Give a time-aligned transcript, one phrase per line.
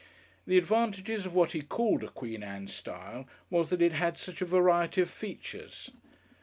[0.47, 4.41] The advantages of what he called a Queen Anne style was that it had such
[4.41, 5.91] a variety of features....